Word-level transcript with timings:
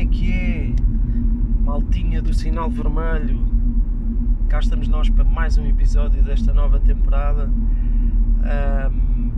é 0.00 0.06
que 0.06 0.32
é? 0.32 0.72
Maltinha 1.62 2.22
do 2.22 2.32
Sinal 2.32 2.70
Vermelho. 2.70 3.38
Cá 4.48 4.58
estamos 4.58 4.88
nós 4.88 5.10
para 5.10 5.24
mais 5.24 5.58
um 5.58 5.66
episódio 5.66 6.22
desta 6.22 6.54
nova 6.54 6.80
temporada. 6.80 7.50
Um, 7.50 9.30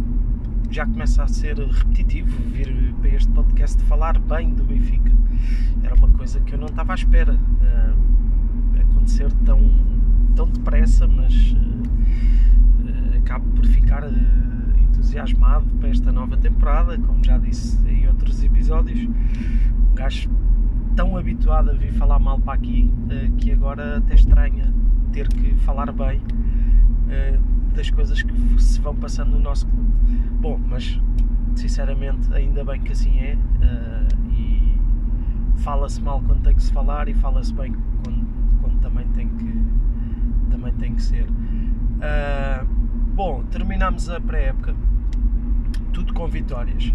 já 0.71 0.87
começa 0.87 1.25
a 1.25 1.27
ser 1.27 1.59
repetitivo 1.59 2.40
vir 2.51 2.95
para 3.01 3.11
este 3.11 3.29
podcast 3.33 3.83
falar 3.83 4.21
bem 4.21 4.51
do 4.51 4.62
Benfica. 4.62 5.11
Era 5.83 5.96
uma 5.96 6.08
coisa 6.10 6.38
que 6.38 6.54
eu 6.54 6.58
não 6.58 6.67
estava 6.67 6.92
à 6.92 6.94
espera. 6.94 7.33
Um, 7.35 8.81
acontecer 8.81 9.33
tão, 9.44 9.60
tão 10.37 10.49
depressa, 10.49 11.08
mas 11.08 11.56
uh, 11.56 13.19
acabo 13.19 13.49
por 13.51 13.67
ficar. 13.67 14.04
Uh, 14.04 14.53
entusiasmado 15.03 15.67
para 15.81 15.88
esta 15.88 16.12
nova 16.12 16.37
temporada, 16.37 16.97
como 16.97 17.24
já 17.24 17.37
disse 17.37 17.77
em 17.88 18.06
outros 18.06 18.42
episódios. 18.45 19.01
Um 19.01 19.95
gajo 19.95 20.30
tão 20.95 21.16
habituado 21.16 21.70
a 21.70 21.73
vir 21.73 21.92
falar 21.92 22.19
mal 22.19 22.38
para 22.38 22.55
aqui 22.55 22.91
eh, 23.10 23.30
que 23.38 23.52
agora 23.52 23.98
até 23.98 24.14
estranha 24.14 24.73
ter 25.12 25.28
que 25.28 25.55
falar 25.56 25.91
bem 25.92 26.20
eh, 27.09 27.38
das 27.74 27.91
coisas 27.91 28.23
que 28.23 28.62
se 28.62 28.80
vão 28.80 28.95
passando 28.95 29.30
no 29.30 29.41
nosso 29.41 29.66
clube. 29.66 29.91
Bom, 30.41 30.60
mas 30.69 31.00
sinceramente 31.55 32.33
ainda 32.34 32.64
bem 32.64 32.80
que 32.80 32.92
assim 32.92 33.19
é 33.19 33.38
eh, 33.62 34.09
e 34.33 34.78
fala-se 35.59 36.00
mal 36.00 36.20
quando 36.20 36.42
tem 36.42 36.55
que 36.55 36.62
se 36.62 36.73
falar 36.73 37.09
e 37.09 37.14
fala-se 37.14 37.52
bem 37.55 37.74
quando, 38.05 38.27
quando 38.61 38.80
também 38.80 39.06
tem 39.09 39.28
que 39.28 39.62
também 40.50 40.72
tem 40.74 40.95
que 40.95 41.02
ser. 41.02 41.27
bom, 43.14 43.42
terminamos 43.50 44.09
a 44.11 44.20
pré-época 44.20 44.74
tudo 45.92 46.12
com 46.12 46.27
vitórias. 46.27 46.92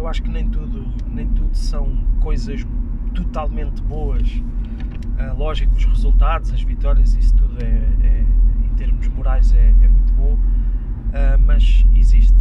Eu 0.00 0.08
acho 0.08 0.22
que 0.22 0.30
nem 0.30 0.48
tudo, 0.48 0.86
nem 1.06 1.28
tudo 1.28 1.54
são 1.54 1.94
coisas 2.20 2.66
totalmente 3.14 3.82
boas. 3.82 4.28
Uh, 4.32 5.36
lógico, 5.36 5.76
os 5.76 5.84
resultados, 5.84 6.52
as 6.52 6.62
vitórias, 6.62 7.14
isso 7.14 7.34
tudo 7.36 7.62
é, 7.62 7.66
é 7.66 8.24
em 8.64 8.74
termos 8.76 9.06
morais 9.08 9.52
é, 9.52 9.68
é 9.68 9.88
muito 9.88 10.12
bom, 10.14 10.32
uh, 10.32 11.38
mas 11.44 11.84
existe 11.94 12.34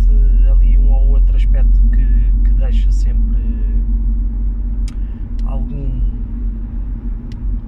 ali 0.50 0.78
um 0.78 0.90
ou 0.90 1.10
outro 1.10 1.36
aspecto 1.36 1.82
que, 1.92 2.48
que 2.48 2.54
deixa 2.54 2.90
sempre 2.94 3.44
algum, 5.46 6.00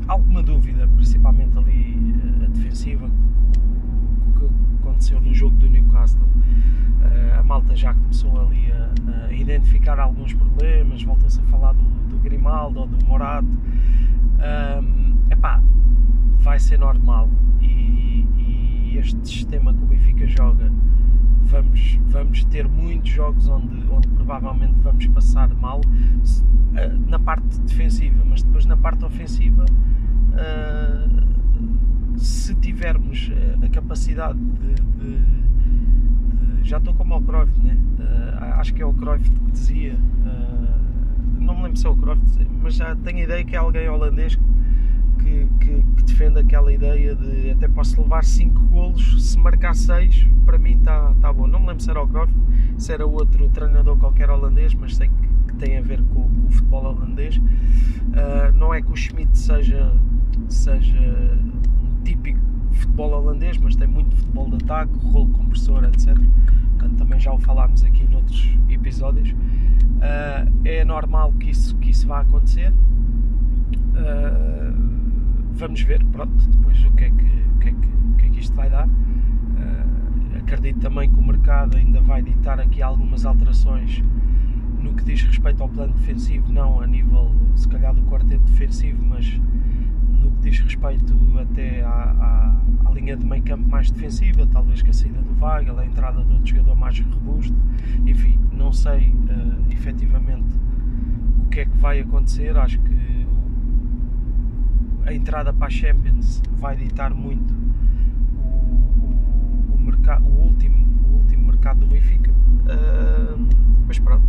alguma 0.08 0.42
dúvida, 0.42 0.88
principalmente 0.96 1.58
ali 1.58 2.16
a 2.46 2.48
defensiva, 2.48 3.08
o 3.08 3.71
que 4.50 4.88
aconteceu 4.88 5.22
no 5.22 5.34
jogo 5.34 5.56
do 5.58 5.68
Newcastle 5.68 6.22
uh, 7.02 7.40
a 7.40 7.44
malta 7.44 7.76
já 7.76 7.94
começou 7.94 8.40
ali 8.40 8.72
a, 8.72 9.28
a 9.28 9.34
identificar 9.34 10.00
alguns 10.00 10.34
problemas, 10.34 11.04
voltou-se 11.04 11.40
a 11.40 11.44
falar 11.44 11.74
do, 11.74 11.84
do 12.10 12.18
Grimaldo 12.20 12.82
ou 12.82 12.88
do 12.88 13.06
Morato. 13.06 13.48
Um, 13.48 15.16
epá, 15.30 15.62
vai 16.40 16.60
ser 16.60 16.80
normal 16.80 17.30
e, 17.62 18.26
e, 18.38 18.98
este 18.98 19.28
sistema 19.28 19.74
que 19.74 19.84
o 19.84 19.86
Benfica 19.86 20.26
joga 20.28 20.72
vamos, 21.44 22.00
vamos 22.08 22.44
ter 22.46 22.68
muitos 22.68 23.10
jogos 23.12 23.48
onde, 23.48 23.86
onde 23.92 24.08
provavelmente 24.10 24.74
vamos 24.82 25.06
passar 25.08 25.54
mal 25.54 25.80
uh, 25.80 27.10
na 27.10 27.20
parte 27.20 27.60
defensiva, 27.62 28.24
mas 28.28 28.42
depois 28.42 28.66
na 28.66 28.78
parte 28.78 29.06
ofensiva 29.06 29.66
uh, 30.34 31.31
se 32.18 32.56
tivermos 32.56 33.32
a 33.64 33.70
capacidade 33.70 34.40
de, 34.40 34.74
de 34.76 35.42
já 36.64 36.78
estou 36.78 36.94
como 36.94 37.18
o 37.18 37.22
Cruyff, 37.22 37.52
né? 37.60 37.78
Uh, 38.00 38.60
acho 38.60 38.74
que 38.74 38.82
é 38.82 38.86
o 38.86 38.94
Cruyff 38.94 39.30
que 39.30 39.52
dizia, 39.52 39.94
uh, 39.94 41.42
não 41.42 41.56
me 41.56 41.64
lembro 41.64 41.78
se 41.78 41.86
é 41.86 41.90
o 41.90 41.96
Cruyff, 41.96 42.22
mas 42.62 42.76
já 42.76 42.96
tenho 42.96 43.18
a 43.18 43.22
ideia 43.22 43.44
que 43.44 43.56
é 43.56 43.60
alguém 43.60 43.90
holandês 43.90 44.40
que, 45.20 45.48
que, 45.60 45.84
que 45.98 46.04
defende 46.04 46.40
aquela 46.40 46.72
ideia 46.72 47.16
de 47.16 47.52
até 47.52 47.68
posso 47.68 48.02
levar 48.02 48.24
5 48.24 48.64
golos, 48.68 49.32
se 49.32 49.38
marcar 49.38 49.76
6, 49.76 50.28
para 50.46 50.58
mim 50.58 50.78
está 50.78 51.14
tá 51.20 51.34
bom. 51.34 51.48
Não 51.48 51.60
me 51.60 51.68
lembro 51.68 51.84
se 51.84 51.90
era 51.90 52.02
o 52.02 52.08
Cruyff, 52.08 52.34
se 52.78 52.94
era 52.94 53.06
outro 53.06 53.50
treinador 53.50 53.98
qualquer 53.98 54.30
holandês, 54.30 54.74
mas 54.74 54.96
sei 54.96 55.10
que, 55.10 55.52
que 55.52 55.56
tem 55.56 55.78
a 55.78 55.82
ver 55.82 56.02
com, 56.04 56.24
com 56.24 56.48
o 56.48 56.52
futebol 56.52 56.86
holandês. 56.86 57.38
Uh, 57.38 58.56
não 58.56 58.74
é 58.74 58.82
que 58.82 58.92
o 58.92 58.96
Schmidt 58.96 59.38
seja, 59.38 59.94
seja 60.48 61.38
típico 62.04 62.40
futebol 62.72 63.12
holandês, 63.12 63.58
mas 63.58 63.76
tem 63.76 63.88
muito 63.88 64.16
futebol 64.16 64.50
de 64.50 64.64
ataque, 64.64 64.94
rolo 64.98 65.30
compressor, 65.30 65.84
etc 65.86 66.18
portanto 66.82 66.98
também 66.98 67.20
já 67.20 67.32
o 67.32 67.38
falámos 67.38 67.84
aqui 67.84 68.08
noutros 68.08 68.58
episódios. 68.70 69.30
Uh, 69.32 70.52
é 70.66 70.84
normal 70.84 71.32
que 71.34 71.52
isso, 71.52 71.78
que 71.78 71.92
isso 71.92 72.08
vá 72.08 72.22
acontecer. 72.22 72.74
Uh, 73.94 74.74
vamos 75.52 75.82
ver, 75.82 76.04
pronto, 76.06 76.44
depois 76.50 76.84
o 76.86 76.92
que 76.92 77.04
é 77.04 77.10
que, 77.12 77.24
o 77.24 77.60
que, 77.60 77.70
é 77.70 77.72
que, 77.72 77.88
o 77.88 78.16
que, 78.18 78.26
é 78.26 78.30
que 78.30 78.40
isto 78.40 78.56
vai 78.56 78.70
dar. 78.70 78.88
Uh, 78.88 80.38
acredito 80.38 80.80
também 80.80 81.10
que 81.10 81.20
o 81.20 81.24
mercado 81.24 81.78
ainda 81.78 82.02
vai 82.02 82.24
ditar 82.24 82.60
aqui 82.60 82.82
algumas 82.82 83.26
alterações 83.26 84.02
no 84.80 84.96
que 84.96 85.04
diz 85.04 85.22
respeito 85.22 85.62
ao 85.62 85.70
plano 85.70 85.94
defensivo, 85.94 86.52
não 86.52 86.82
a 86.82 86.88
nível, 86.88 87.32
se 87.56 87.68
calhar, 87.68 87.94
do 87.94 88.02
quarteto 88.04 88.44
defensivo, 88.46 89.06
mas 89.06 89.40
diz 90.42 90.60
respeito 90.60 91.16
até 91.40 91.84
à, 91.84 91.88
à, 91.88 92.90
à 92.90 92.92
linha 92.92 93.16
de 93.16 93.26
meio 93.26 93.44
campo 93.44 93.68
mais 93.70 93.92
defensiva, 93.92 94.46
talvez 94.48 94.82
com 94.82 94.90
a 94.90 94.94
saída 94.94 95.22
do 95.22 95.44
Weigl, 95.44 95.78
a 95.80 95.86
entrada 95.86 96.24
de 96.24 96.34
outro 96.34 96.48
jogador 96.48 96.76
mais 96.76 97.00
robusto, 97.00 97.56
enfim, 98.06 98.40
não 98.52 98.74
sei 98.74 99.10
uh, 99.10 99.72
efetivamente 99.72 100.56
o 101.46 101.50
que 101.50 101.62
é 101.62 101.66
que 101.66 101.78
vai 101.78 102.00
acontecer, 102.00 102.58
acho 102.58 102.80
que 102.80 103.28
a 105.06 105.14
entrada 105.14 105.54
para 105.54 105.68
a 105.68 105.70
Champions 105.70 106.42
vai 106.58 106.76
ditar 106.76 107.14
muito 107.14 107.54
o, 108.36 108.48
o, 108.48 109.76
o, 109.76 109.80
mercado, 109.80 110.26
o, 110.26 110.44
último, 110.44 110.88
o 111.10 111.18
último 111.18 111.48
mercado 111.48 111.82
do 111.82 111.88
Benfica, 111.88 112.32
uh, 112.32 113.48
mas 113.88 114.00
pronto, 114.00 114.26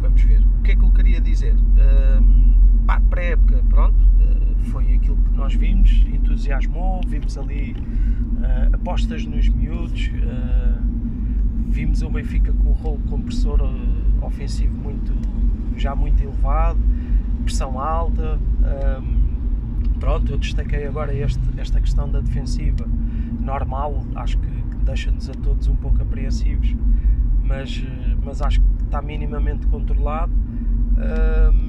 vamos 0.00 0.22
ver. 0.22 0.40
O 0.40 0.62
que 0.62 0.72
é 0.72 0.76
que 0.76 0.82
eu 0.82 0.90
queria 0.90 1.20
dizer? 1.20 1.54
Uh, 1.54 2.46
foi 3.16 3.32
aquilo 3.32 3.62
que 3.64 3.65
nós 5.46 5.54
vimos, 5.54 6.04
entusiasmou, 6.12 7.00
vimos 7.06 7.38
ali 7.38 7.72
uh, 7.72 8.74
apostas 8.74 9.24
nos 9.24 9.48
miúdos, 9.48 10.10
uh, 10.10 10.82
vimos 11.68 12.02
o 12.02 12.10
Benfica 12.10 12.52
com 12.52 12.70
o 12.70 12.72
rolo 12.72 12.98
compressor 13.08 13.62
uh, 13.62 14.26
ofensivo 14.26 14.76
muito, 14.76 15.14
já 15.76 15.94
muito 15.94 16.20
elevado, 16.20 16.80
pressão 17.44 17.78
alta. 17.78 18.40
pronto, 20.00 20.32
eu 20.32 20.38
destaquei 20.38 20.84
agora 20.84 21.14
este, 21.14 21.40
esta 21.58 21.80
questão 21.80 22.10
da 22.10 22.18
defensiva 22.18 22.84
normal, 23.40 24.04
acho 24.16 24.38
que, 24.38 24.48
deixa-nos 24.84 25.30
a 25.30 25.34
todos 25.34 25.68
um 25.68 25.76
pouco 25.76 26.02
apreensivos, 26.02 26.74
mas, 27.44 27.84
mas 28.24 28.42
acho 28.42 28.60
que 28.60 28.82
está 28.82 29.00
minimamente 29.00 29.64
controlado. 29.68 30.32
Epá, 30.96 31.65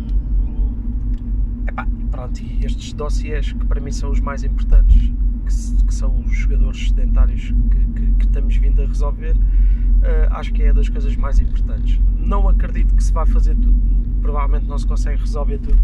pronto, 2.18 2.42
e 2.42 2.66
estes 2.66 2.94
dossiês 2.94 3.52
que 3.54 3.64
para 3.68 3.80
mim 3.80 3.92
são 3.92 4.10
os 4.10 4.20
mais 4.20 4.44
importantes, 4.44 5.14
que, 5.46 5.86
que 5.86 5.94
são 5.94 6.20
os 6.22 6.36
jogadores 6.36 6.88
sedentários 6.88 7.52
que, 7.52 7.86
que, 7.94 8.12
que 8.14 8.26
estamos 8.26 8.56
vindo 8.56 8.82
a 8.82 8.86
resolver, 8.88 9.36
uh, 9.36 10.32
acho 10.32 10.52
que 10.52 10.64
é 10.64 10.74
das 10.74 10.90
coisas 10.90 11.16
mais 11.16 11.38
importantes. 11.40 12.02
Não 12.18 12.50
acredito 12.50 12.96
que 12.96 13.04
se 13.04 13.14
vá 13.14 13.24
fazer 13.24 13.56
tudo, 13.56 13.80
provavelmente 14.20 14.66
não 14.68 14.80
se 14.80 14.88
consegue 14.88 15.22
resolver 15.22 15.60
tudo. 15.60 15.80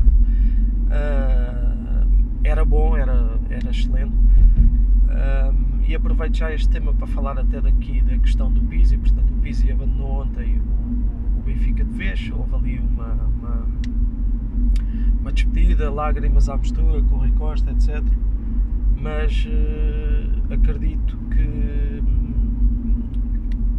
Uh, 0.88 2.08
era 2.44 2.66
bom, 2.66 2.98
era, 2.98 3.40
era 3.52 3.70
excelente. 3.70 4.16
Uh, 4.16 5.84
e 5.86 5.94
aproveito 5.94 6.36
já 6.36 6.52
este 6.52 6.68
tema 6.68 6.94
para 6.94 7.06
falar 7.06 7.38
até 7.38 7.62
daqui 7.62 8.02
da 8.02 8.18
questão 8.18 8.52
do 8.52 8.60
Pizzi, 8.62 8.98
portanto 8.98 9.32
o 9.32 9.38
Pizzi 9.38 9.72
abandonou 9.72 10.22
ontem 10.24 10.60
o, 10.60 11.40
o 11.40 11.44
Benfica 11.46 11.86
de 11.86 11.94
vez, 11.94 12.32
houve 12.34 12.56
ali 12.56 12.80
uma, 12.80 13.14
uma 15.24 15.32
despedida, 15.32 15.90
lágrimas 15.90 16.50
à 16.50 16.58
mistura 16.58 17.02
com 17.04 17.16
o 17.16 17.20
Rui 17.20 17.32
Costa, 17.32 17.72
etc. 17.72 18.04
Mas 19.02 19.46
uh, 19.46 20.54
acredito 20.54 21.18
que, 21.32 22.04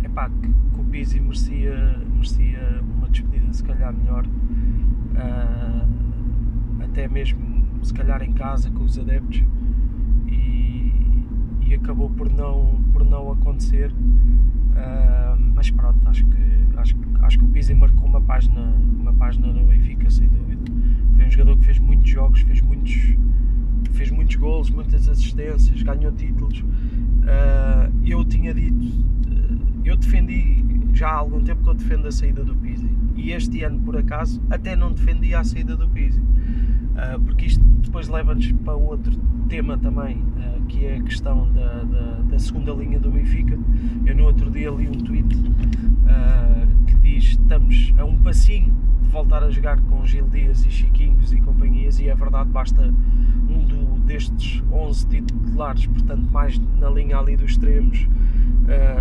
epá, 0.06 0.30
que, 0.30 0.48
que 0.48 0.80
o 0.80 0.84
Pizzi 0.84 1.20
merecia, 1.20 2.00
merecia 2.14 2.80
uma 2.96 3.10
despedida 3.10 3.52
se 3.52 3.62
calhar 3.62 3.92
melhor, 3.92 4.24
uh, 4.26 5.86
até 6.82 7.06
mesmo 7.08 7.62
se 7.82 7.92
calhar 7.92 8.22
em 8.22 8.32
casa 8.32 8.70
com 8.70 8.82
os 8.84 8.98
adeptos 8.98 9.42
acabou 11.94 12.10
por 12.10 12.28
não, 12.28 12.82
por 12.92 13.04
não 13.04 13.30
acontecer. 13.30 13.92
Uh, 13.92 15.38
mas 15.54 15.70
pronto, 15.70 15.96
acho 16.08 16.26
que, 16.26 16.76
acho, 16.76 16.96
acho 17.22 17.38
que 17.38 17.44
o 17.44 17.48
Pizzi 17.48 17.72
marcou 17.72 18.08
uma 18.08 18.20
página, 18.20 18.74
uma 18.98 19.12
página 19.12 19.46
no 19.46 19.64
Benfica, 19.66 20.10
sem 20.10 20.28
dúvida. 20.28 20.62
Foi 21.16 21.26
um 21.26 21.30
jogador 21.30 21.56
que 21.58 21.64
fez 21.64 21.78
muitos 21.78 22.10
jogos, 22.10 22.40
fez 22.40 22.60
muitos, 22.60 23.16
fez 23.92 24.10
muitos 24.10 24.34
golos, 24.34 24.70
muitas 24.70 25.08
assistências, 25.08 25.82
ganhou 25.82 26.10
títulos. 26.12 26.60
Uh, 26.60 27.92
eu 28.04 28.24
tinha 28.24 28.52
dito, 28.52 28.84
uh, 28.84 29.80
eu 29.84 29.96
defendi 29.96 30.64
já 30.92 31.08
há 31.10 31.14
algum 31.14 31.42
tempo 31.42 31.62
que 31.62 31.70
eu 31.70 31.74
defendo 31.74 32.08
a 32.08 32.12
saída 32.12 32.42
do 32.42 32.56
Pizzi 32.56 32.90
e, 33.14 33.30
este 33.30 33.62
ano, 33.62 33.80
por 33.80 33.96
acaso, 33.96 34.42
até 34.50 34.74
não 34.74 34.92
defendia 34.92 35.38
a 35.38 35.44
saída 35.44 35.76
do 35.76 35.88
Pizzi. 35.88 36.20
Uh, 36.20 37.20
porque 37.24 37.46
isto 37.46 37.62
depois 37.62 38.08
leva-nos 38.08 38.50
para 38.52 38.74
outro 38.74 39.16
tema 39.48 39.78
também, 39.78 40.22
que 40.64 40.86
é 40.86 40.96
a 40.96 41.02
questão 41.02 41.50
da, 41.52 41.82
da, 41.82 42.20
da, 42.30 42.38
segunda 42.38 42.72
linha 42.72 42.98
do 42.98 43.10
Benfica. 43.10 43.58
Eu 44.06 44.16
no 44.16 44.24
outro 44.24 44.50
dia 44.50 44.70
li 44.70 44.88
um 44.88 44.92
tweet 44.92 45.36
uh, 45.36 46.84
que 46.86 46.94
diz 46.96 47.24
estamos 47.24 47.92
a 47.98 48.04
um 48.04 48.18
passinho 48.18 48.74
de 49.02 49.08
voltar 49.08 49.42
a 49.42 49.50
jogar 49.50 49.80
com 49.80 50.04
Gil 50.04 50.28
Dias 50.28 50.64
e 50.64 50.70
Chiquinhos 50.70 51.32
e 51.32 51.40
companhias, 51.40 51.98
e 52.00 52.08
é 52.08 52.14
verdade, 52.14 52.50
basta 52.50 52.92
um 53.48 53.64
do, 53.64 53.98
destes 54.00 54.62
11 54.72 55.06
titulares, 55.06 55.86
portanto 55.86 56.30
mais 56.30 56.60
na 56.80 56.90
linha 56.90 57.18
ali 57.18 57.36
dos 57.36 57.52
extremos, 57.52 58.08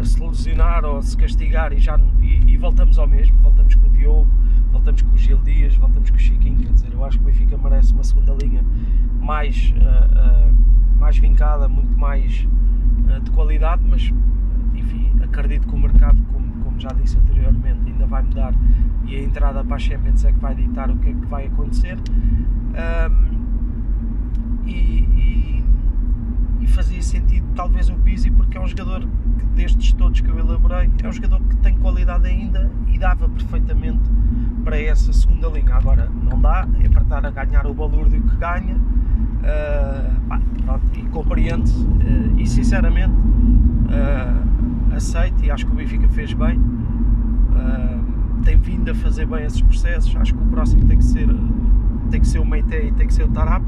se 0.03 0.21
lesionar 0.21 0.85
ou 0.85 1.01
se 1.01 1.17
castigar 1.17 1.73
e, 1.73 1.79
já, 1.79 1.99
e, 2.21 2.51
e 2.51 2.57
voltamos 2.57 2.99
ao 2.99 3.07
mesmo, 3.07 3.35
voltamos 3.41 3.75
com 3.75 3.87
o 3.87 3.89
Diogo, 3.89 4.27
voltamos 4.71 5.01
com 5.01 5.13
o 5.13 5.17
Gil 5.17 5.37
Dias, 5.39 5.75
voltamos 5.75 6.09
com 6.09 6.17
o 6.17 6.19
Chiquinho, 6.19 6.57
quer 6.57 6.73
dizer, 6.73 6.91
eu 6.91 7.05
acho 7.05 7.17
que 7.17 7.23
o 7.23 7.27
Benfica 7.27 7.57
merece 7.57 7.93
uma 7.93 8.03
segunda 8.03 8.33
linha 8.33 8.63
mais, 9.21 9.73
uh, 9.77 10.49
uh, 10.49 10.55
mais 11.03 11.17
vincada, 11.17 11.67
muito 11.67 11.99
mais 11.99 12.47
uh, 13.09 13.19
de 13.19 13.29
qualidade, 13.31 13.83
mas 13.85 14.13
enfim, 14.73 15.11
acredito 15.21 15.67
que 15.67 15.75
o 15.75 15.77
mercado, 15.77 16.17
como, 16.31 16.47
como 16.63 16.79
já 16.79 16.87
disse 16.93 17.17
anteriormente, 17.17 17.81
ainda 17.91 18.05
vai 18.07 18.23
mudar 18.23 18.53
e 19.05 19.17
a 19.17 19.21
entrada 19.21 19.61
para 19.65 19.75
a 19.75 19.79
Champions 19.79 20.23
é 20.23 20.31
que 20.31 20.39
vai 20.39 20.55
ditar 20.55 20.89
o 20.89 20.95
que 20.95 21.09
é 21.09 21.13
que 21.13 21.25
vai 21.25 21.47
acontecer. 21.47 21.97
Um, 21.97 23.33
e, 24.65 24.71
e, 24.71 25.63
e, 26.61 26.67
fazia 26.67 27.01
sentido 27.01 27.45
talvez 27.53 27.89
o 27.89 27.95
Pizzi 27.95 28.31
porque 28.31 28.57
é 28.57 28.61
um 28.61 28.67
jogador 28.67 29.01
que 29.01 29.45
destes 29.47 29.91
todos 29.91 30.21
que 30.21 30.29
eu 30.29 30.39
elaborei 30.39 30.89
é 31.03 31.07
um 31.07 31.11
jogador 31.11 31.41
que 31.41 31.57
tem 31.57 31.77
qualidade 31.79 32.25
ainda 32.25 32.71
e 32.87 32.97
dava 32.97 33.27
perfeitamente 33.27 34.09
para 34.63 34.79
essa 34.79 35.11
segunda 35.11 35.49
linha. 35.49 35.75
Agora, 35.75 36.09
não 36.09 36.39
dá, 36.39 36.65
é 36.81 36.87
para 36.87 37.01
estar 37.01 37.25
a 37.25 37.29
ganhar 37.29 37.67
o 37.67 37.73
balúrdio 37.73 38.21
que 38.21 38.35
ganha. 38.37 38.79
Uh, 39.43 40.27
pá, 40.27 40.39
pronto, 40.65 40.97
e 40.97 41.03
compreendo 41.09 41.67
uh, 41.67 42.39
e 42.39 42.47
sinceramente 42.47 43.13
uh, 43.13 44.95
aceito 44.95 45.43
e 45.43 45.51
acho 45.51 45.65
que 45.65 45.71
o 45.73 45.75
Benfica 45.75 46.07
fez 46.07 46.33
bem. 46.33 46.59
tem 48.45 48.57
vindo 48.57 48.91
a 48.91 48.95
fazer 48.95 49.25
bem 49.25 49.45
esses 49.45 49.61
processos. 49.61 50.15
Acho 50.15 50.33
que 50.33 50.41
o 50.41 50.45
próximo 50.47 50.85
tem 50.85 50.97
que 50.97 51.03
ser, 51.03 51.27
tem 52.09 52.21
que 52.21 52.27
ser 52.27 52.39
o 52.39 52.45
Meite 52.45 52.75
e 52.75 52.91
tem 52.91 53.07
que 53.07 53.13
ser 53.13 53.23
o 53.23 53.29
Tarap. 53.29 53.63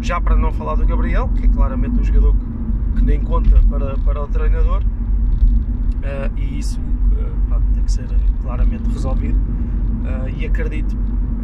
já 0.00 0.20
para 0.20 0.36
não 0.36 0.52
falar 0.52 0.76
do 0.76 0.86
Gabriel, 0.86 1.28
que 1.28 1.44
é 1.44 1.48
claramente 1.48 2.00
um 2.00 2.04
jogador 2.04 2.34
que, 2.34 2.46
que 2.96 3.04
nem 3.04 3.20
conta 3.20 3.60
para, 3.68 3.96
para 3.98 4.22
o 4.22 4.26
treinador. 4.28 4.82
e 6.36 6.58
isso 6.58 6.80
pronto, 7.48 7.64
tem 7.74 7.82
que 7.82 7.92
ser 7.92 8.08
claramente 8.42 8.88
resolvido 8.88 9.38
e 10.36 10.46
acredito, 10.46 10.96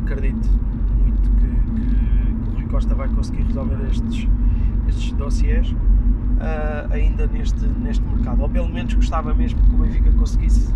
acredito 0.04 0.48
muito 1.02 1.30
que, 1.30 1.46
que, 1.46 2.44
que, 2.44 2.48
o 2.48 2.52
Rui 2.52 2.60
Costa 2.72 2.94
vai 2.94 3.06
conseguir 3.08 3.42
resolver 3.42 3.86
estes, 3.86 4.26
estes 4.88 5.12
dossiers 5.12 5.70
uh, 5.70 6.90
ainda 6.90 7.26
neste, 7.26 7.66
neste 7.66 8.02
mercado, 8.02 8.40
ou 8.40 8.48
pelo 8.48 8.68
menos 8.68 8.94
gostava 8.94 9.34
mesmo 9.34 9.60
que 9.60 9.74
o 9.74 9.78
Benfica 9.78 10.10
conseguisse 10.12 10.72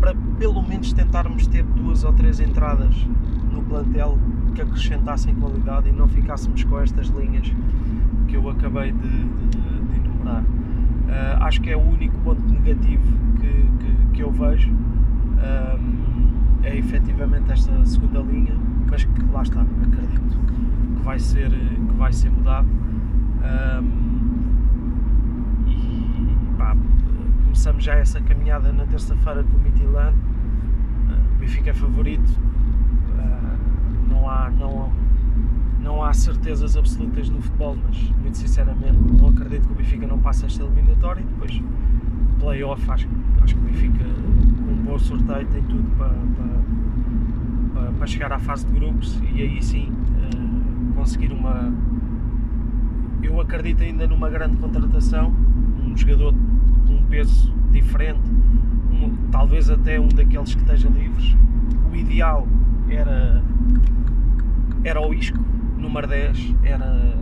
para 0.00 0.14
pelo 0.38 0.62
menos 0.62 0.90
tentarmos 0.94 1.46
ter 1.46 1.64
duas 1.64 2.02
ou 2.02 2.14
três 2.14 2.40
entradas 2.40 2.94
no 3.52 3.62
plantel 3.62 4.18
que 4.54 4.62
acrescentassem 4.62 5.34
qualidade 5.34 5.90
e 5.90 5.92
não 5.92 6.08
ficássemos 6.08 6.64
com 6.64 6.80
estas 6.80 7.08
linhas 7.08 7.52
que 8.26 8.34
eu 8.34 8.48
acabei 8.48 8.90
de, 8.90 8.98
de, 8.98 9.58
de 9.60 9.96
enumerar. 9.98 10.42
Uh, 10.42 11.42
acho 11.42 11.60
que 11.60 11.70
é 11.70 11.76
o 11.76 11.80
único 11.80 12.16
ponto 12.20 12.42
negativo 12.48 13.04
que, 13.38 13.46
que, 13.84 14.06
que 14.14 14.22
eu 14.22 14.32
vejo. 14.32 14.70
Um, 14.70 16.02
é 16.62 16.76
efetivamente 16.76 17.52
esta 17.52 17.84
segunda 17.84 18.20
linha, 18.20 18.54
mas 18.92 19.04
que 19.04 19.24
lá 19.32 19.40
está, 19.40 19.62
acredito 19.62 20.38
que 20.98 21.02
vai 21.02 21.18
ser, 21.18 21.48
que 21.50 21.94
vai 21.96 22.12
ser 22.12 22.30
mudado. 22.30 22.68
Um, 22.68 24.12
e 25.66 26.36
pá, 26.58 26.76
começamos 27.42 27.82
já 27.82 27.94
essa 27.94 28.20
caminhada 28.20 28.70
na 28.70 28.84
terça-feira 28.84 29.42
com 29.44 29.56
o 29.56 29.60
Midland. 29.60 30.14
Uh, 30.14 31.34
o 31.34 31.38
Benfica 31.38 31.70
é 31.70 31.72
favorito, 31.72 32.28
uh, 32.28 34.08
não, 34.10 34.28
há, 34.28 34.50
não, 34.50 34.92
não 35.80 36.04
há 36.04 36.12
certezas 36.12 36.76
absolutas 36.76 37.30
no 37.30 37.40
futebol, 37.40 37.78
mas 37.86 37.98
muito 38.20 38.36
sinceramente 38.36 38.98
não 39.18 39.30
acredito 39.30 39.68
que 39.68 39.72
o 39.72 39.76
Benfica 39.76 40.06
não 40.06 40.18
passe 40.18 40.44
esta 40.44 40.62
eliminatória 40.62 41.22
e 41.22 41.24
depois 41.24 41.62
playoff 42.38 42.90
acho, 42.90 43.08
acho 43.42 43.54
que 43.54 43.60
o 43.60 43.64
Benfica 43.64 44.04
bom 44.84 44.98
sorteio, 44.98 45.46
tem 45.46 45.62
tudo 45.62 45.96
para, 45.96 46.08
para, 46.10 46.81
para, 47.96 48.06
chegar 48.06 48.32
à 48.32 48.38
fase 48.38 48.66
de 48.66 48.72
grupos 48.72 49.20
e 49.32 49.42
aí 49.42 49.62
sim 49.62 49.90
uh, 49.90 50.94
conseguir 50.94 51.32
uma. 51.32 51.72
Eu 53.22 53.40
acredito 53.40 53.82
ainda 53.82 54.06
numa 54.06 54.28
grande 54.28 54.56
contratação, 54.56 55.32
um 55.84 55.96
jogador 55.96 56.34
com 56.86 56.94
um 56.94 57.02
peso 57.04 57.54
diferente, 57.70 58.20
um, 58.90 59.16
talvez 59.30 59.70
até 59.70 60.00
um 60.00 60.08
daqueles 60.08 60.54
que 60.54 60.60
esteja 60.60 60.88
livres. 60.88 61.36
O 61.90 61.94
ideal 61.94 62.46
era, 62.88 63.42
era 64.82 65.00
o 65.00 65.14
Isco, 65.14 65.38
número 65.78 66.08
10, 66.08 66.54
era, 66.64 67.14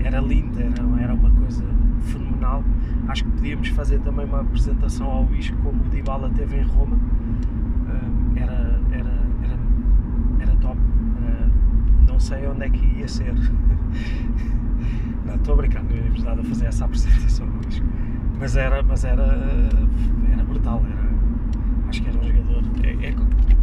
era 0.00 0.20
lindo, 0.20 0.60
era, 0.60 1.02
era 1.02 1.14
uma 1.14 1.30
coisa 1.30 1.64
fenomenal 2.02 2.62
Acho 3.08 3.24
que 3.24 3.30
podíamos 3.30 3.68
fazer 3.68 4.00
também 4.00 4.26
uma 4.26 4.42
apresentação 4.42 5.10
ao 5.10 5.24
Isco 5.32 5.56
como 5.62 5.82
o 5.82 5.88
Dybala 5.88 6.28
teve 6.30 6.58
em 6.58 6.62
Roma. 6.62 6.94
Uh, 6.94 8.36
era, 8.36 8.78
era, 8.92 9.14
era, 9.42 9.58
era 10.40 10.56
top. 10.56 10.76
Uh, 10.76 12.06
não 12.18 12.20
sei 12.20 12.48
onde 12.48 12.64
é 12.64 12.68
que 12.68 12.84
ia 12.98 13.06
ser. 13.06 13.32
não, 15.24 15.36
estou 15.36 15.54
a 15.54 15.56
brincar, 15.58 15.84
não 15.84 15.96
íamos 15.96 16.24
nada 16.24 16.40
a 16.40 16.44
fazer 16.44 16.66
essa 16.66 16.84
apresentação 16.84 17.46
ao 17.46 17.68
Isco. 17.68 17.86
Mas 18.40 18.56
era, 18.56 18.82
mas 18.82 19.04
era, 19.04 19.22
era 20.32 20.42
brutal. 20.42 20.82
Era, 20.84 21.08
acho 21.88 22.02
que 22.02 22.08
era 22.08 22.18
um 22.18 22.24
jogador. 22.24 22.64
É, 22.82 23.06
é 23.06 23.14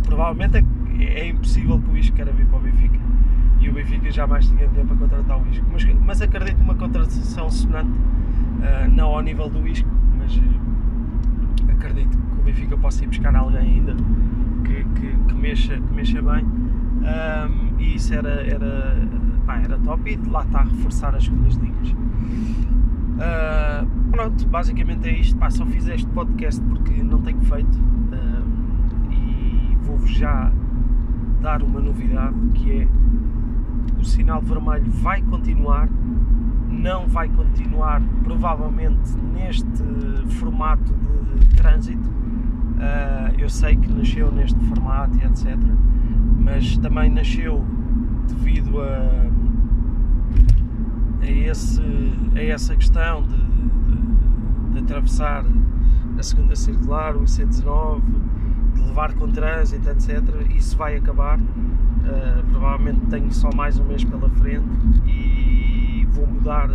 provavelmente 0.03 0.65
é, 0.99 1.19
é 1.19 1.27
impossível 1.27 1.81
que 1.81 1.91
o 1.91 1.97
Isco 1.97 2.15
queira 2.15 2.31
vir 2.31 2.45
para 2.45 2.57
o 2.57 2.61
Benfica 2.61 2.97
e 3.59 3.67
o 3.67 3.73
Benfica 3.73 4.09
jamais 4.09 4.47
tinha 4.47 4.69
tempo 4.69 4.87
para 4.87 4.95
contratar 4.95 5.37
o 5.37 5.45
Isco. 5.49 5.65
Mas, 5.69 5.83
mas 5.83 6.21
acredito 6.21 6.57
numa 6.57 6.75
contratação 6.75 7.49
sonante 7.51 7.89
uh, 7.89 8.89
não 8.89 9.09
ao 9.09 9.21
nível 9.21 9.49
do 9.49 9.67
Isco, 9.67 9.89
mas 10.17 10.33
uh, 10.37 11.71
acredito 11.73 12.17
que 12.17 12.39
o 12.39 12.43
Benfica 12.43 12.77
possa 12.77 13.03
ir 13.03 13.07
buscar 13.07 13.35
alguém 13.35 13.59
ainda 13.59 13.97
que, 14.63 14.85
que, 14.97 15.13
que 15.27 15.33
mexa, 15.33 15.75
que 15.75 15.93
mexa 15.93 16.21
bem. 16.21 16.64
Um, 17.05 17.79
e 17.79 17.95
isso 17.95 18.13
era, 18.13 18.41
era, 18.41 19.07
pá, 19.45 19.59
era 19.59 19.77
top 19.79 20.11
e 20.11 20.29
lá 20.29 20.43
está 20.43 20.59
a 20.59 20.63
reforçar 20.63 21.15
as 21.15 21.23
segundas 21.23 21.53
linhas. 21.55 21.91
Uh, 23.15 23.87
pronto, 24.11 24.47
basicamente 24.47 25.07
é 25.07 25.19
isto. 25.19 25.37
Pá, 25.37 25.49
só 25.49 25.65
fiz 25.65 25.87
este 25.87 26.07
podcast 26.07 26.61
porque 26.63 27.03
não 27.03 27.21
tenho 27.21 27.41
feito 27.41 27.79
e 29.11 29.77
vou-vos 29.81 30.11
já 30.11 30.51
dar 31.41 31.61
uma 31.61 31.79
novidade 31.79 32.35
que 32.55 32.71
é 32.71 32.87
o 33.99 34.03
sinal 34.03 34.41
vermelho 34.41 34.89
vai 34.89 35.21
continuar 35.21 35.87
não 36.85 37.07
vai 37.07 37.29
continuar 37.29 38.01
provavelmente 38.23 39.15
neste 39.33 39.71
formato 40.37 40.93
de 40.93 41.47
trânsito. 41.55 42.09
Uh, 42.09 43.33
eu 43.39 43.49
sei 43.49 43.75
que 43.75 43.91
nasceu 43.91 44.31
neste 44.31 44.59
formato 44.65 45.17
e 45.17 45.23
etc. 45.23 45.57
Mas 46.45 46.77
também 46.77 47.09
nasceu 47.09 47.65
devido 48.27 48.79
a, 48.79 49.25
a, 51.21 51.29
esse, 51.29 51.81
a 52.35 52.41
essa 52.43 52.75
questão 52.75 53.23
de, 53.23 53.35
de, 53.35 54.73
de 54.73 54.79
atravessar 54.79 55.43
a 56.17 56.23
segunda 56.23 56.55
circular, 56.55 57.15
o 57.15 57.23
IC19, 57.23 58.01
de 58.75 58.81
levar 58.81 59.13
com 59.15 59.27
trânsito, 59.31 59.89
etc. 59.89 60.21
Isso 60.55 60.77
vai 60.77 60.97
acabar. 60.97 61.39
Uh, 61.39 62.43
provavelmente 62.51 62.99
tenho 63.09 63.33
só 63.33 63.49
mais 63.55 63.79
um 63.79 63.85
mês 63.85 64.03
pela 64.03 64.29
frente 64.29 64.67
e 65.07 66.07
vou 66.11 66.27
mudar 66.27 66.69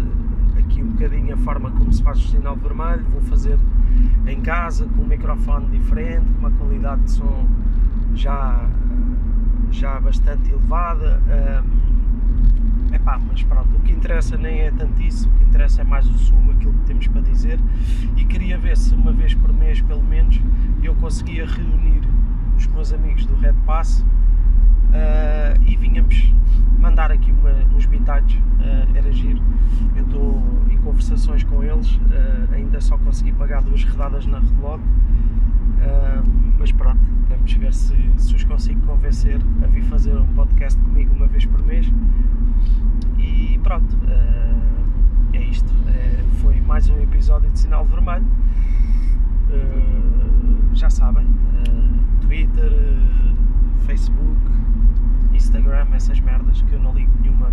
aqui 0.58 0.82
um 0.82 0.88
bocadinho 0.88 1.32
a 1.32 1.36
forma 1.36 1.70
como 1.70 1.92
se 1.92 2.02
faz 2.02 2.18
o 2.18 2.28
sinal 2.28 2.56
vermelho, 2.56 3.04
vou 3.12 3.20
fazer 3.22 3.56
em 4.26 4.40
casa 4.40 4.86
com 4.86 5.02
um 5.02 5.06
microfone 5.06 5.66
diferente, 5.68 6.26
com 6.32 6.38
uma 6.40 6.50
qualidade 6.50 7.02
de 7.02 7.12
som 7.12 7.48
já, 8.14 8.68
já 9.72 9.98
bastante 10.00 10.50
elevada. 10.50 11.20
Um, 11.26 12.94
epá, 12.94 13.18
mas 13.18 13.42
pronto, 13.42 13.76
o 13.76 13.80
que 13.80 13.92
interessa 13.92 14.36
nem 14.36 14.60
é 14.60 14.70
tanto 14.70 15.00
isso, 15.02 15.28
o 15.28 15.32
que 15.32 15.44
interessa 15.44 15.82
é 15.82 15.84
mais 15.84 16.06
o 16.06 16.18
sumo, 16.18 16.52
aquilo 16.52 16.72
que 16.72 16.84
temos 16.86 17.06
para 17.08 17.20
dizer. 17.20 17.58
E 18.16 18.24
queria 18.24 18.58
ver 18.58 18.76
se 18.76 18.94
uma 18.94 19.12
vez 19.12 19.34
por 19.34 19.52
mês, 19.52 19.80
pelo 19.80 20.02
menos, 20.02 20.40
eu 20.82 20.94
conseguia 20.96 21.46
reunir 21.46 22.02
os 22.56 22.66
meus 22.66 22.92
amigos 22.92 23.24
do 23.26 23.34
Red 23.36 23.54
Pass 23.64 24.00
uh, 24.00 25.62
e 25.66 25.76
vinhamos 25.76 26.32
mandar 26.78 27.12
aqui 27.12 27.30
uma, 27.30 27.50
uns 27.74 27.86
bitados, 27.86 28.34
uh, 28.34 28.96
era 28.96 29.12
giro. 29.12 29.42
Eu 29.94 30.04
estou 30.04 30.42
em 30.70 30.78
conversações 30.78 31.44
com 31.44 31.62
eles, 31.62 31.94
uh, 31.96 32.54
ainda 32.54 32.80
só 32.80 32.96
consegui 32.98 33.32
pagar 33.32 33.62
duas 33.62 33.84
rodadas 33.84 34.26
na 34.26 34.40
relote. 34.40 34.84
Uh, 35.80 36.49
Mas 36.60 36.72
pronto, 36.72 37.00
vamos 37.26 37.54
ver 37.54 37.72
se, 37.72 37.96
se 38.18 38.34
os 38.34 38.44
consigo 38.44 38.82
convencer 38.86 39.40
a 39.64 39.66
vir 39.66 39.82
fazer 39.84 40.14
um 40.14 40.26
podcast 40.34 40.78
comigo 40.78 41.14
uma 41.14 41.26
vez 41.26 41.46
por 41.46 41.62
mês. 41.64 41.90
E 43.18 43.58
pronto, 43.62 43.96
uh, 43.96 45.32
é 45.32 45.42
isto. 45.42 45.72
Uh, 45.72 46.22
foi 46.42 46.60
mais 46.60 46.90
um 46.90 47.00
episódio 47.00 47.48
de 47.48 47.58
Sinal 47.58 47.86
Vermelho. 47.86 48.26
Uh, 49.48 50.74
já 50.74 50.90
sabem, 50.90 51.26
Twitter, 52.20 52.70
Facebook, 53.86 54.38
Instagram, 55.32 55.86
essas 55.94 56.20
merdas 56.20 56.60
que 56.60 56.74
eu 56.74 56.78
não 56.78 56.92
ligo 56.92 57.10
nenhuma, 57.22 57.50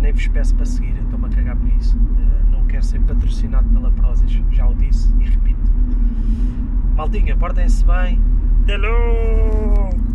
nem 0.00 0.12
vos 0.12 0.28
peço 0.28 0.54
para 0.54 0.66
seguir, 0.66 0.94
estou-me 1.02 1.26
a 1.26 1.28
cagar 1.30 1.56
para 1.56 1.68
isso. 1.74 1.98
não 2.52 2.64
quero 2.66 2.84
ser 2.84 3.00
patrocinado 3.00 3.68
pela 3.70 3.90
Prozis, 3.90 4.40
já 4.52 4.68
o 4.68 4.74
disse 4.76 5.12
e 5.18 5.24
repito. 5.24 5.72
Maltinha, 6.94 7.36
portem-se 7.36 7.84
bem. 7.84 8.20
Até 8.62 8.76
logo! 8.76 10.13